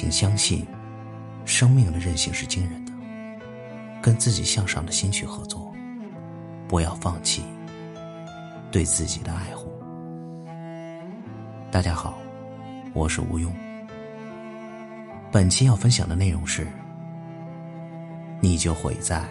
[0.00, 0.64] 请相信，
[1.44, 2.92] 生命的韧性是惊人的。
[4.00, 5.74] 跟自己向上的心去合作，
[6.68, 7.42] 不要放弃
[8.70, 9.72] 对自己的爱护。
[11.68, 12.16] 大家好，
[12.94, 13.50] 我是吴庸。
[15.32, 16.68] 本期要分享的内容是：
[18.40, 19.24] 你就毁在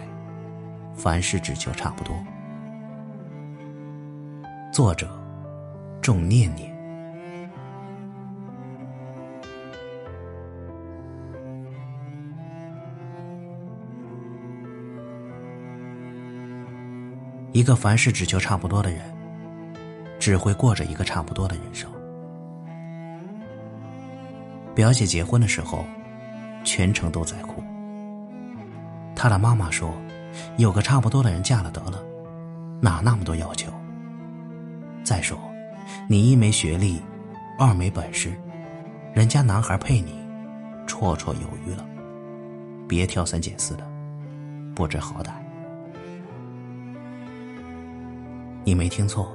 [0.94, 2.14] 凡事只求差不多。
[4.70, 5.08] 作者：
[6.02, 6.77] 仲念念。
[17.58, 19.00] 一个凡事只求差不多的人，
[20.20, 21.90] 只会过着一个差不多的人生。
[24.76, 25.84] 表姐结婚的时候，
[26.62, 27.60] 全程都在哭。
[29.16, 29.92] 她的妈妈说
[30.56, 32.00] ：“有个差不多的人嫁了得了，
[32.80, 33.72] 哪那么多要求？
[35.02, 35.36] 再说，
[36.08, 37.02] 你一没学历，
[37.58, 38.32] 二没本事，
[39.12, 40.12] 人家男孩配你，
[40.86, 41.84] 绰绰有余了，
[42.86, 43.84] 别挑三拣四的，
[44.76, 45.32] 不知好歹。”
[48.68, 49.34] 你没听错，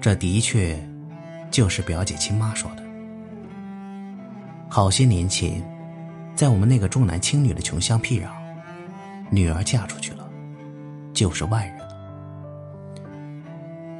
[0.00, 0.82] 这的确
[1.50, 2.82] 就是表姐亲妈说的。
[4.70, 5.62] 好些年前，
[6.34, 8.28] 在我们那个重男轻女的穷乡僻壤，
[9.28, 10.26] 女儿嫁出去了，
[11.12, 11.88] 就是外人了。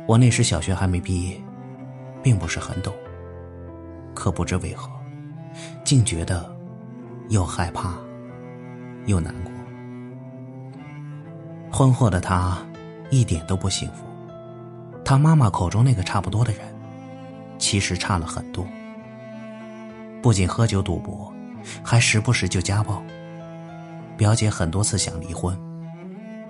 [0.09, 1.39] 我那时小学还没毕业，
[2.23, 2.95] 并不是很懂，
[4.15, 4.91] 可不知为何，
[5.85, 6.51] 竟觉得
[7.29, 7.95] 又害怕
[9.05, 9.53] 又难过。
[11.71, 12.57] 婚后的她
[13.11, 14.06] 一点都不幸福。
[15.07, 16.63] 他妈妈口中那个差不多的人，
[17.59, 18.67] 其实差了很多。
[20.21, 21.33] 不仅喝酒赌博，
[21.81, 23.01] 还时不时就家暴。
[24.17, 25.57] 表姐很多次想离婚，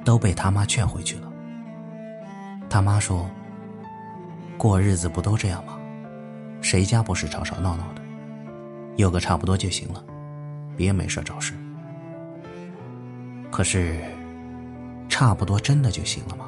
[0.07, 1.31] 都被他妈劝回去了。
[2.71, 3.29] 他妈说
[4.57, 5.77] ：“过日子不都这样吗？
[6.63, 8.01] 谁家不是吵吵闹闹的？
[8.97, 10.03] 有个差不多就行了，
[10.79, 11.53] 别没事找事。”
[13.53, 14.01] 可是，
[15.11, 16.46] 差不多真的就行了吗？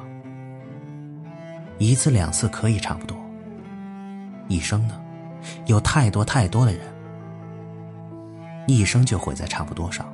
[1.79, 3.17] 一次两次可以差不多，
[4.49, 4.99] 一生呢，
[5.65, 6.81] 有太多太多的人，
[8.67, 10.05] 一生就毁在差不多上。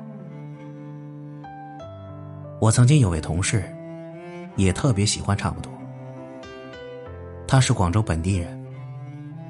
[2.61, 3.63] 我曾经有位同事，
[4.55, 5.71] 也特别喜欢差不多。
[7.47, 8.63] 他是广州本地人，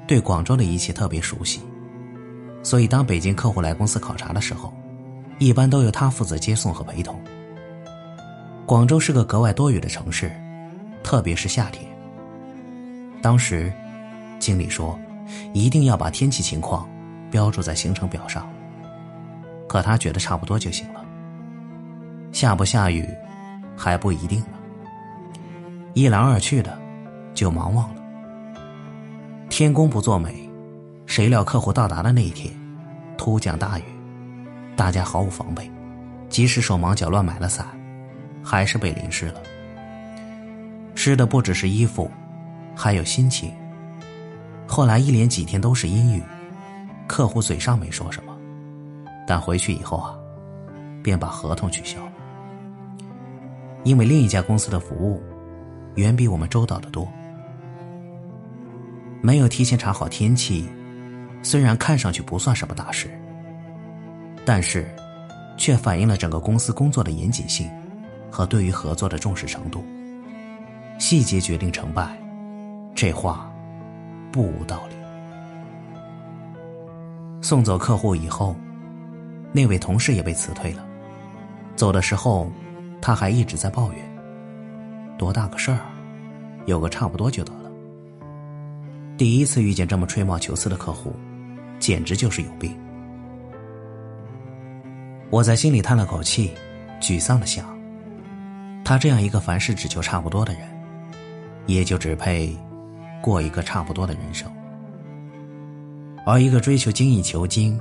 [0.06, 1.60] 对广州的一切特别熟悉，
[2.62, 4.72] 所以当北京客户来公司考察的时候，
[5.38, 7.20] 一般都由他负责接送和陪同。
[8.64, 10.32] 广州是个格外多雨的城市，
[11.02, 11.94] 特别是夏天。
[13.22, 13.72] 当时，
[14.38, 14.98] 经理说，
[15.52, 16.88] 一定要把天气情况
[17.30, 18.48] 标注在行程表上。
[19.68, 21.04] 可他觉得差不多就行了。
[22.32, 23.08] 下不下雨，
[23.76, 24.46] 还不一定呢。
[25.94, 26.78] 一来二去的，
[27.34, 28.02] 就忙忘了。
[29.48, 30.48] 天公不作美，
[31.06, 32.54] 谁料客户到达的那一天，
[33.16, 33.82] 突降大雨，
[34.76, 35.70] 大家毫无防备，
[36.28, 37.66] 即使手忙脚乱买了伞，
[38.44, 39.40] 还是被淋湿了。
[40.94, 42.10] 湿的不只是衣服。
[42.76, 43.50] 还有心情。
[44.66, 46.22] 后来一连几天都是阴雨，
[47.08, 48.36] 客户嘴上没说什么，
[49.26, 50.14] 但回去以后啊，
[51.02, 52.12] 便把合同取消了。
[53.84, 55.22] 因为另一家公司的服务
[55.94, 57.08] 远比我们周到的多，
[59.22, 60.68] 没有提前查好天气，
[61.42, 63.08] 虽然看上去不算什么大事，
[64.44, 64.92] 但是
[65.56, 67.70] 却反映了整个公司工作的严谨性
[68.30, 69.84] 和对于合作的重视程度。
[70.98, 72.25] 细节决定成败。
[72.96, 73.52] 这话
[74.32, 74.96] 不无道理。
[77.42, 78.56] 送走客户以后，
[79.52, 80.82] 那位同事也被辞退了。
[81.76, 82.50] 走的时候，
[83.02, 84.00] 他还一直在抱怨
[85.18, 85.80] ：“多大个事儿，
[86.64, 87.70] 有个差不多就得了。”
[89.18, 91.14] 第一次遇见这么吹毛求疵的客户，
[91.78, 92.74] 简直就是有病。
[95.28, 96.54] 我在心里叹了口气，
[96.98, 97.66] 沮丧的想：
[98.82, 100.62] 他这样一个凡事只求差不多的人，
[101.66, 102.56] 也就只配。
[103.26, 104.48] 过一个差不多的人生，
[106.24, 107.76] 而一个追求精益求精、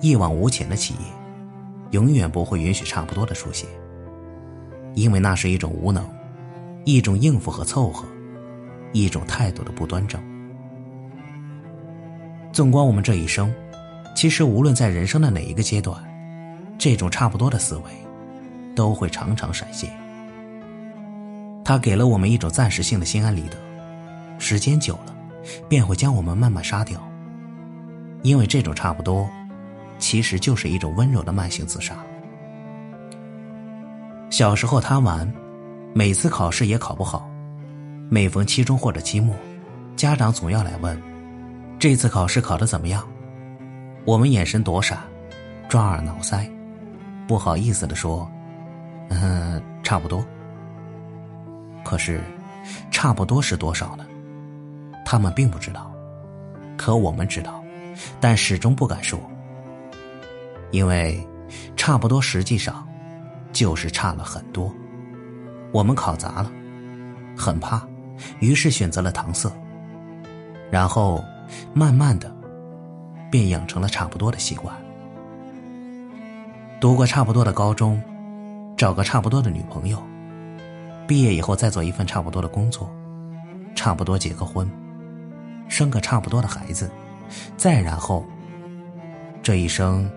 [0.00, 1.00] 一往无前的企业，
[1.92, 3.68] 永远不会允许差不多的出现，
[4.96, 6.04] 因为那是一种无能，
[6.84, 8.04] 一种应付和凑合，
[8.92, 10.20] 一种态度的不端正。
[12.52, 13.54] 纵观我们这一生，
[14.16, 15.96] 其实无论在人生的哪一个阶段，
[16.76, 17.84] 这种差不多的思维，
[18.74, 19.88] 都会常常闪现。
[21.64, 23.69] 它给了我们一种暂时性的心安理得。
[24.40, 25.14] 时间久了，
[25.68, 27.00] 便会将我们慢慢杀掉。
[28.22, 29.28] 因为这种差不多，
[29.98, 31.94] 其实就是一种温柔的慢性自杀。
[34.30, 35.30] 小时候贪玩，
[35.94, 37.28] 每次考试也考不好，
[38.08, 39.36] 每逢期中或者期末，
[39.94, 41.00] 家长总要来问
[41.78, 43.06] ：“这次考试考得怎么样？”
[44.06, 44.98] 我们眼神躲闪，
[45.68, 46.50] 抓耳挠腮，
[47.28, 48.30] 不好意思的说
[49.10, 50.24] ：“嗯，差不多。”
[51.84, 52.22] 可是，
[52.90, 54.06] 差不多是多少呢？
[55.10, 55.90] 他们并不知道，
[56.78, 57.60] 可我们知道，
[58.20, 59.18] 但始终不敢说，
[60.70, 61.20] 因为
[61.74, 62.86] 差不多实际上
[63.50, 64.72] 就是差了很多。
[65.72, 66.52] 我们考砸了，
[67.36, 67.84] 很怕，
[68.38, 69.50] 于是选择了搪塞，
[70.70, 71.24] 然后
[71.74, 72.32] 慢慢的
[73.32, 74.72] 便养成了差不多的习惯。
[76.80, 78.00] 读过差不多的高中，
[78.76, 80.00] 找个差不多的女朋友，
[81.08, 82.88] 毕业以后再做一份差不多的工作，
[83.74, 84.70] 差不多结个婚，
[85.70, 86.90] 生个差不多的孩子，
[87.56, 88.26] 再然后，
[89.42, 90.10] 这一生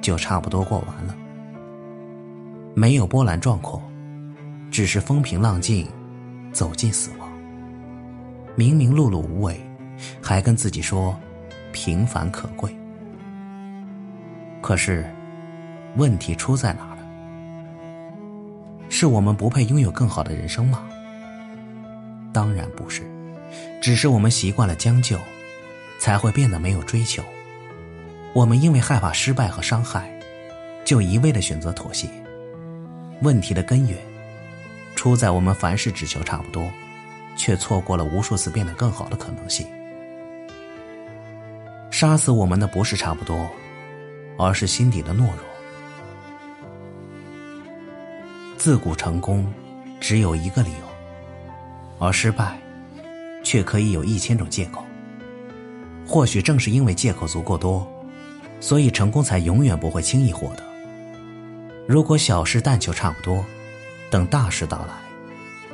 [0.00, 1.14] 就差不多过完了，
[2.74, 3.82] 没有波澜壮阔，
[4.70, 5.86] 只是风平浪静，
[6.52, 7.28] 走进死亡。
[8.54, 9.60] 明明碌碌无为，
[10.22, 11.14] 还跟自己说
[11.72, 12.74] 平凡可贵，
[14.62, 15.04] 可是。
[15.96, 16.98] 问题出在哪了？
[18.90, 20.84] 是我们不配拥有更好的人生吗？
[22.30, 23.02] 当然不是，
[23.80, 25.18] 只是我们习惯了将就，
[25.98, 27.22] 才会变得没有追求。
[28.34, 30.10] 我们因为害怕失败和伤害，
[30.84, 32.08] 就一味的选择妥协。
[33.22, 33.98] 问题的根源，
[34.94, 36.70] 出在我们凡事只求差不多，
[37.36, 39.66] 却错过了无数次变得更好的可能性。
[41.90, 43.50] 杀死我们的不是差不多，
[44.38, 45.38] 而是心底的懦弱。
[48.56, 49.50] 自古成功，
[49.98, 50.86] 只有一个理由，
[51.98, 52.58] 而失败，
[53.48, 54.84] 却可以有一千种借口。
[56.06, 57.90] 或许正是因为借口足够多，
[58.60, 60.62] 所以成功才永远不会轻易获得。
[61.86, 63.42] 如果小事但求差不多，
[64.10, 64.92] 等大事到来，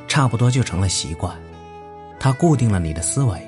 [0.07, 1.35] 差不多就成了习惯，
[2.17, 3.45] 它固定了你的思维，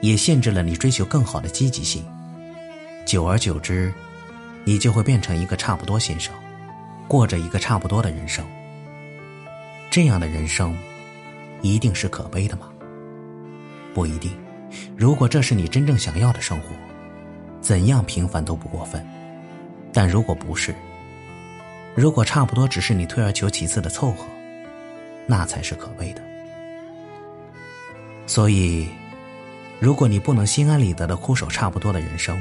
[0.00, 2.04] 也限制了你追求更好的积极性。
[3.04, 3.92] 久而久之，
[4.62, 6.32] 你就会变成一个差不多先生，
[7.08, 8.46] 过着一个差不多的人生。
[9.90, 10.78] 这样的人生，
[11.60, 12.67] 一定是可悲的吗？
[13.94, 14.36] 不一定。
[14.96, 16.68] 如果这是你真正想要的生活，
[17.60, 19.04] 怎样平凡都不过分。
[19.92, 20.74] 但如果不是，
[21.94, 24.26] 如果差不多只是你退而求其次的凑合，
[25.26, 26.22] 那才是可悲的。
[28.26, 28.88] 所以，
[29.80, 32.40] 如果你不能心安理得的枯守差不多的人生，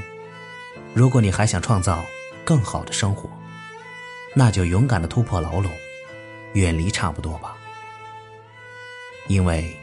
[0.94, 2.06] 如果你还想创造
[2.44, 3.30] 更好的生活，
[4.34, 5.72] 那就勇敢的突破牢笼。
[6.54, 7.56] 远离差不多吧，
[9.28, 9.78] 因为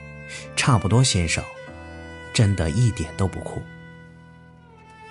[0.56, 1.42] 差不多先生
[2.32, 3.62] 真的一点都不酷。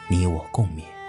[0.08, 1.03] 你我共勉。